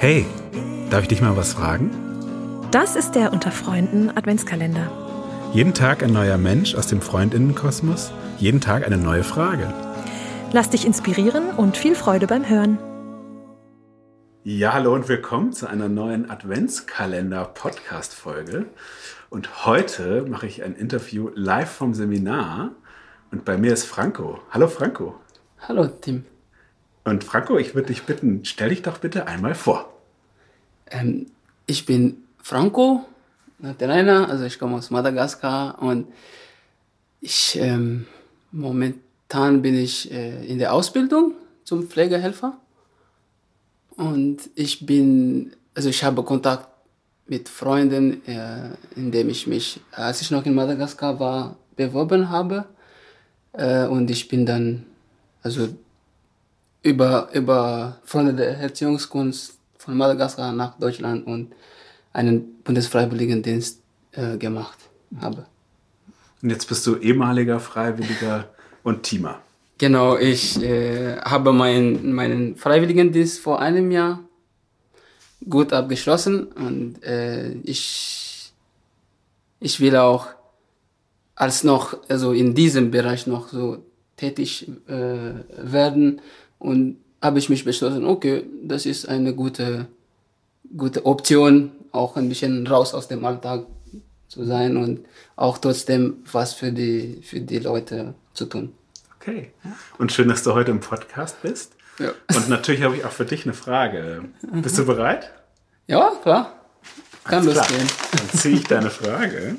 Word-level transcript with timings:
Darf 0.00 1.02
ich 1.02 1.08
dich 1.08 1.20
mal 1.20 1.36
was 1.36 1.52
fragen? 1.52 1.90
Das 2.70 2.96
ist 2.96 3.12
der 3.12 3.34
Unter 3.34 3.50
Freunden 3.50 4.08
Adventskalender. 4.08 4.90
Jeden 5.52 5.74
Tag 5.74 6.02
ein 6.02 6.14
neuer 6.14 6.38
Mensch 6.38 6.74
aus 6.74 6.86
dem 6.86 7.02
Freundinnenkosmos, 7.02 8.10
jeden 8.38 8.62
Tag 8.62 8.86
eine 8.86 8.96
neue 8.96 9.24
Frage. 9.24 9.70
Lass 10.52 10.70
dich 10.70 10.86
inspirieren 10.86 11.50
und 11.50 11.76
viel 11.76 11.94
Freude 11.94 12.26
beim 12.26 12.48
Hören. 12.48 12.78
Ja, 14.42 14.72
hallo 14.72 14.94
und 14.94 15.06
willkommen 15.06 15.52
zu 15.52 15.66
einer 15.66 15.90
neuen 15.90 16.30
Adventskalender-Podcast-Folge. 16.30 18.64
Und 19.28 19.66
heute 19.66 20.24
mache 20.26 20.46
ich 20.46 20.62
ein 20.62 20.76
Interview 20.76 21.28
live 21.34 21.70
vom 21.70 21.92
Seminar 21.92 22.70
und 23.32 23.44
bei 23.44 23.58
mir 23.58 23.74
ist 23.74 23.84
Franco. 23.84 24.40
Hallo 24.50 24.66
Franco. 24.66 25.16
Hallo 25.68 25.88
Tim. 25.88 26.24
Und 27.10 27.24
Franco, 27.24 27.58
ich 27.58 27.74
würde 27.74 27.88
dich 27.88 28.04
bitten, 28.04 28.44
stell 28.44 28.68
dich 28.68 28.82
doch 28.82 28.98
bitte 28.98 29.26
einmal 29.26 29.56
vor. 29.56 29.92
Ähm, 30.92 31.26
ich 31.66 31.84
bin 31.84 32.22
Franco 32.40 33.04
Naterena, 33.58 34.26
also 34.26 34.44
ich 34.44 34.60
komme 34.60 34.76
aus 34.76 34.90
Madagaskar 34.90 35.82
und 35.82 36.06
ich 37.20 37.58
ähm, 37.60 38.06
momentan 38.52 39.60
bin 39.60 39.74
ich 39.74 40.08
äh, 40.12 40.46
in 40.46 40.60
der 40.60 40.72
Ausbildung 40.72 41.34
zum 41.64 41.88
Pflegehelfer 41.88 42.56
und 43.96 44.48
ich 44.54 44.86
bin, 44.86 45.52
also 45.74 45.88
ich 45.88 46.04
habe 46.04 46.22
Kontakt 46.22 46.68
mit 47.26 47.48
Freunden, 47.48 48.24
äh, 48.28 48.70
indem 48.94 49.30
ich 49.30 49.48
mich, 49.48 49.80
als 49.90 50.22
ich 50.22 50.30
noch 50.30 50.46
in 50.46 50.54
Madagaskar 50.54 51.18
war, 51.18 51.56
beworben 51.74 52.30
habe 52.30 52.66
äh, 53.52 53.88
und 53.88 54.12
ich 54.12 54.28
bin 54.28 54.46
dann, 54.46 54.86
also 55.42 55.70
über, 56.82 57.28
über 57.32 57.98
Freunde 58.04 58.34
der 58.34 58.58
Erziehungskunst 58.58 59.58
von 59.78 59.96
Madagaskar 59.96 60.52
nach 60.52 60.78
Deutschland 60.78 61.26
und 61.26 61.52
einen 62.12 62.62
Bundesfreiwilligendienst 62.62 63.80
äh, 64.12 64.36
gemacht 64.36 64.78
habe. 65.20 65.46
Und 66.42 66.50
jetzt 66.50 66.68
bist 66.68 66.86
du 66.86 66.96
ehemaliger 66.96 67.60
Freiwilliger 67.60 68.48
und 68.82 69.02
Teamer. 69.02 69.40
Genau, 69.78 70.16
ich 70.16 70.62
äh, 70.62 71.16
habe 71.18 71.52
mein, 71.52 72.12
meinen 72.12 72.56
Freiwilligendienst 72.56 73.40
vor 73.40 73.60
einem 73.60 73.90
Jahr 73.90 74.20
gut 75.48 75.72
abgeschlossen 75.72 76.44
und 76.48 77.02
äh, 77.02 77.52
ich, 77.62 78.52
ich 79.58 79.80
will 79.80 79.96
auch 79.96 80.28
als 81.34 81.64
noch, 81.64 81.96
also 82.08 82.32
in 82.32 82.54
diesem 82.54 82.90
Bereich 82.90 83.26
noch 83.26 83.48
so 83.48 83.82
tätig 84.18 84.68
äh, 84.86 85.32
werden 85.56 86.20
und 86.60 86.98
habe 87.20 87.40
ich 87.40 87.48
mich 87.48 87.64
beschlossen, 87.64 88.06
okay, 88.06 88.44
das 88.62 88.86
ist 88.86 89.08
eine 89.08 89.34
gute, 89.34 89.88
gute 90.76 91.04
Option, 91.04 91.72
auch 91.90 92.16
ein 92.16 92.28
bisschen 92.28 92.66
raus 92.66 92.94
aus 92.94 93.08
dem 93.08 93.24
Alltag 93.24 93.66
zu 94.28 94.44
sein 94.44 94.76
und 94.76 95.04
auch 95.34 95.58
trotzdem 95.58 96.18
was 96.30 96.54
für 96.54 96.70
die, 96.70 97.20
für 97.22 97.40
die 97.40 97.58
Leute 97.58 98.14
zu 98.32 98.46
tun. 98.46 98.72
Okay. 99.16 99.52
Und 99.98 100.12
schön, 100.12 100.28
dass 100.28 100.44
du 100.44 100.54
heute 100.54 100.70
im 100.70 100.80
Podcast 100.80 101.42
bist. 101.42 101.72
Ja. 101.98 102.12
Und 102.34 102.48
natürlich 102.48 102.82
habe 102.82 102.96
ich 102.96 103.04
auch 103.04 103.12
für 103.12 103.26
dich 103.26 103.44
eine 103.44 103.52
Frage. 103.52 104.24
Bist 104.62 104.78
du 104.78 104.86
bereit? 104.86 105.30
Ja, 105.88 106.12
klar. 106.22 106.54
Kann 107.24 107.40
Alles 107.40 107.56
losgehen. 107.56 107.86
Klar. 107.86 108.08
Dann 108.12 108.38
ziehe 108.38 108.54
ich 108.54 108.64
deine 108.64 108.90
Frage. 108.90 109.56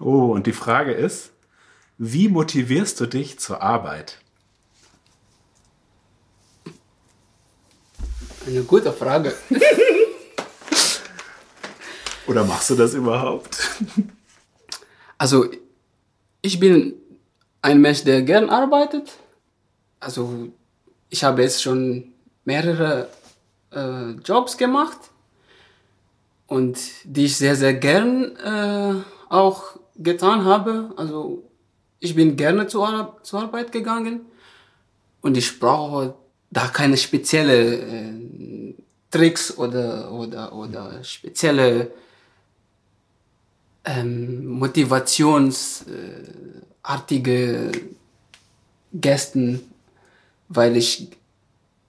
Oh, 0.00 0.32
und 0.32 0.46
die 0.46 0.52
Frage 0.52 0.92
ist, 0.92 1.30
wie 1.98 2.28
motivierst 2.28 3.00
du 3.00 3.06
dich 3.06 3.38
zur 3.38 3.62
Arbeit? 3.62 4.18
Eine 8.46 8.62
gute 8.62 8.92
Frage. 8.92 9.34
Oder 12.26 12.44
machst 12.44 12.70
du 12.70 12.74
das 12.74 12.94
überhaupt? 12.94 13.58
Also, 15.18 15.46
ich 16.42 16.60
bin 16.60 16.92
ein 17.62 17.80
Mensch, 17.80 18.04
der 18.04 18.20
gern 18.20 18.50
arbeitet. 18.50 19.14
Also, 19.98 20.48
ich 21.08 21.24
habe 21.24 21.40
jetzt 21.40 21.62
schon 21.62 22.12
mehrere 22.44 23.08
äh, 23.72 24.10
Jobs 24.22 24.58
gemacht 24.58 24.98
und 26.46 26.78
die 27.04 27.24
ich 27.24 27.38
sehr, 27.38 27.56
sehr 27.56 27.72
gern 27.72 28.36
äh, 28.36 29.02
auch 29.30 29.78
getan 29.96 30.44
habe. 30.44 30.92
Also, 30.98 31.45
ich 32.00 32.14
bin 32.14 32.36
gerne 32.36 32.66
zur, 32.66 32.88
Ar 32.88 33.16
zur 33.22 33.42
Arbeit 33.42 33.72
gegangen 33.72 34.20
und 35.22 35.36
ich 35.36 35.58
brauche 35.58 36.14
da 36.50 36.68
keine 36.68 36.96
spezielle 36.96 37.76
äh, 37.76 38.74
Tricks 39.10 39.56
oder, 39.56 40.12
oder, 40.12 40.52
oder 40.52 41.02
spezielle 41.04 41.90
ähm, 43.84 44.46
motivationsartige 44.46 47.32
äh, 47.32 47.72
Gästen, 48.92 49.60
weil 50.48 50.76
ich, 50.76 51.08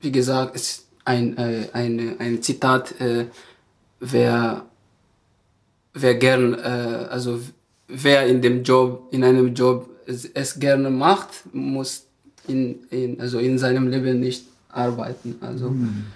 wie 0.00 0.12
gesagt, 0.12 0.56
ist 0.56 0.86
ein, 1.04 1.36
äh, 1.36 1.68
ein, 1.72 2.18
ein 2.18 2.42
Zitat, 2.42 2.98
äh, 3.00 3.26
wer, 4.00 4.66
wer 5.94 6.14
gern, 6.14 6.54
äh, 6.54 7.08
also 7.10 7.40
wer 7.88 8.26
in 8.26 8.40
dem 8.40 8.62
Job, 8.62 9.08
in 9.10 9.24
einem 9.24 9.54
Job 9.54 9.90
es, 10.06 10.58
gerne 10.58 10.90
macht, 10.90 11.28
muss 11.52 12.06
in, 12.48 12.80
in, 12.90 13.20
also 13.20 13.38
in 13.38 13.58
seinem 13.58 13.88
Leben 13.88 14.20
nicht 14.20 14.44
arbeiten. 14.68 15.36
Also, 15.40 15.70
mhm. 15.70 16.06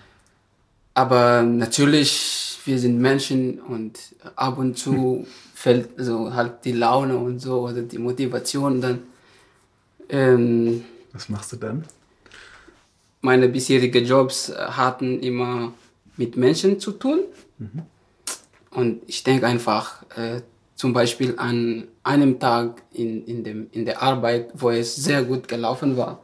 aber 0.95 1.43
natürlich, 1.43 2.59
wir 2.65 2.79
sind 2.79 3.01
Menschen 3.01 3.61
und 3.61 3.99
ab 4.35 4.59
und 4.59 4.77
zu 4.77 5.27
fällt 5.55 5.91
so 5.99 6.35
halt 6.35 6.65
die 6.65 6.73
Laune 6.73 7.17
und 7.17 7.41
so 7.41 7.63
oder 7.63 7.83
die 7.83 7.99
Motivation 7.99 8.81
dann. 8.81 8.99
Ähm, 10.09 10.85
Was 11.13 11.29
machst 11.29 11.53
du 11.53 11.57
dann? 11.57 11.85
Meine 13.21 13.49
bisherigen 13.49 14.05
Jobs 14.05 14.53
hatten 14.55 15.21
immer 15.21 15.73
mit 16.17 16.37
Menschen 16.37 16.79
zu 16.79 16.93
tun. 16.93 17.21
Mhm. 17.59 17.83
Und 18.71 19.03
ich 19.07 19.25
denke 19.25 19.47
einfach, 19.47 20.03
äh, 20.17 20.43
zum 20.77 20.93
Beispiel 20.93 21.35
an 21.39 21.89
einem 22.05 22.39
Tag 22.39 22.83
in, 22.93 23.25
in, 23.27 23.43
dem, 23.43 23.67
in 23.73 23.85
der 23.85 24.03
Arbeit, 24.03 24.51
wo 24.55 24.71
es 24.71 24.95
sehr 24.95 25.25
gut 25.25 25.49
gelaufen 25.49 25.97
war. 25.97 26.21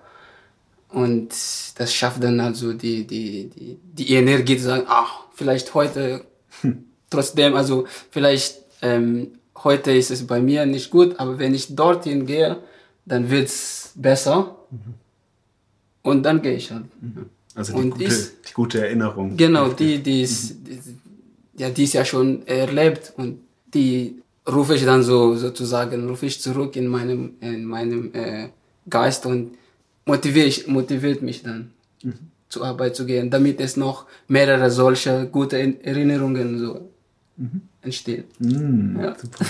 Und 0.91 1.31
das 1.77 1.93
schafft 1.93 2.23
dann 2.23 2.39
also 2.39 2.75
die, 2.75 3.07
die, 3.07 3.49
die, 3.49 3.79
die 3.83 4.13
Energie 4.13 4.59
zu 4.59 4.65
sagen, 4.65 4.85
ach, 4.87 5.25
vielleicht 5.33 5.73
heute 5.75 6.25
hm. 6.61 6.85
trotzdem, 7.09 7.57
also 7.57 7.87
vielleicht 8.11 8.59
ähm, 8.83 9.33
heute 9.65 9.93
ist 9.93 10.11
es 10.11 10.27
bei 10.27 10.41
mir 10.41 10.67
nicht 10.67 10.91
gut, 10.91 11.19
aber 11.19 11.39
wenn 11.39 11.55
ich 11.55 11.75
dorthin 11.75 12.27
gehe, 12.27 12.59
dann 13.07 13.31
wird's 13.31 13.93
besser. 13.95 14.57
Mhm. 14.71 14.95
Und 16.03 16.23
dann 16.25 16.43
gehe 16.43 16.55
ich 16.55 16.71
halt. 16.71 16.85
Mhm. 17.01 17.27
Also 17.55 17.81
die, 17.81 17.91
gute, 17.91 18.05
ist, 18.05 18.35
die 18.49 18.53
gute 18.55 18.81
Erinnerung. 18.85 19.37
Genau, 19.37 19.69
die, 19.69 20.03
die 20.03 20.23
ist, 20.23 20.61
mhm. 20.61 20.65
die, 20.65 21.63
ja, 21.63 21.71
die 21.71 21.85
ist 21.85 21.93
ja 21.93 22.05
schon 22.05 22.47
erlebt 22.47 23.13
und 23.17 23.41
die 23.73 24.22
rufe 24.51 24.75
ich 24.75 24.85
dann 24.85 25.03
so 25.03 25.35
sozusagen, 25.35 26.09
rufe 26.09 26.27
ich 26.27 26.41
zurück 26.41 26.77
in 26.77 26.89
meinem, 26.89 27.35
in 27.41 27.65
meinem 27.65 28.15
äh, 28.15 28.49
Geist 28.89 29.27
und 29.27 29.57
motiviere 30.05 30.47
ich, 30.47 30.67
motiviert 30.67 31.23
mich 31.23 31.43
dann 31.43 31.71
mhm. 32.03 32.15
zur 32.49 32.65
Arbeit 32.65 32.97
zu 32.97 33.07
gehen, 33.07 33.31
damit 33.31 33.61
es 33.61 33.77
noch 33.77 34.07
mehrere 34.29 34.71
solche 34.71 35.27
gute 35.27 35.59
Erinnerungen 35.59 36.59
so 36.59 36.91
mhm. 37.37 37.63
entstehen. 37.83 38.25
Mhm, 38.39 38.99
ja. 39.01 39.17
Super. 39.17 39.45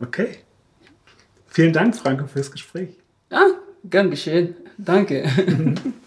okay. 0.00 0.38
Vielen 1.48 1.72
Dank, 1.72 1.96
Franco, 1.96 2.26
fürs 2.26 2.50
Gespräch. 2.50 2.96
Ja, 3.30 3.46
gern 3.84 4.10
geschehen. 4.10 4.54
Danke. 4.78 5.24